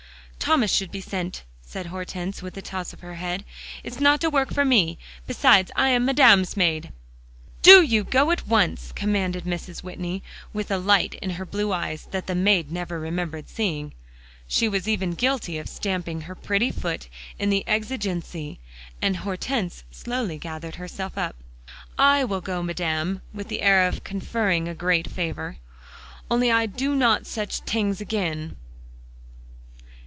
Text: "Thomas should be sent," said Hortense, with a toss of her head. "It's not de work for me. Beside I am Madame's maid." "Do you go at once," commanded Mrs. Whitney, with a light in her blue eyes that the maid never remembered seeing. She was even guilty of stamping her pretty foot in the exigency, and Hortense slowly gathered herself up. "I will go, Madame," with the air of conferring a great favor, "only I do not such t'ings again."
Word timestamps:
"Thomas 0.41 0.73
should 0.73 0.91
be 0.91 1.01
sent," 1.01 1.43
said 1.61 1.85
Hortense, 1.85 2.41
with 2.41 2.57
a 2.57 2.61
toss 2.63 2.91
of 2.93 2.99
her 3.01 3.15
head. 3.15 3.45
"It's 3.85 3.99
not 4.01 4.19
de 4.19 4.29
work 4.29 4.51
for 4.51 4.65
me. 4.65 4.97
Beside 5.27 5.71
I 5.77 5.89
am 5.89 6.03
Madame's 6.03 6.57
maid." 6.57 6.91
"Do 7.61 7.81
you 7.83 8.03
go 8.03 8.31
at 8.31 8.47
once," 8.47 8.91
commanded 8.93 9.45
Mrs. 9.45 9.81
Whitney, 9.81 10.23
with 10.51 10.69
a 10.71 10.79
light 10.79 11.13
in 11.21 11.29
her 11.29 11.45
blue 11.45 11.71
eyes 11.71 12.07
that 12.09 12.25
the 12.25 12.35
maid 12.35 12.69
never 12.71 12.99
remembered 12.99 13.47
seeing. 13.49 13.93
She 14.47 14.67
was 14.67 14.89
even 14.89 15.11
guilty 15.11 15.57
of 15.57 15.69
stamping 15.69 16.21
her 16.21 16.35
pretty 16.35 16.71
foot 16.71 17.07
in 17.39 17.49
the 17.51 17.63
exigency, 17.67 18.59
and 19.01 19.17
Hortense 19.17 19.83
slowly 19.91 20.39
gathered 20.39 20.75
herself 20.75 21.17
up. 21.17 21.37
"I 21.99 22.25
will 22.25 22.41
go, 22.41 22.61
Madame," 22.63 23.21
with 23.31 23.47
the 23.47 23.61
air 23.61 23.87
of 23.87 24.03
conferring 24.03 24.67
a 24.67 24.73
great 24.75 25.09
favor, 25.09 25.57
"only 26.29 26.51
I 26.51 26.65
do 26.65 26.93
not 26.95 27.25
such 27.27 27.63
t'ings 27.63 28.01
again." 28.01 28.57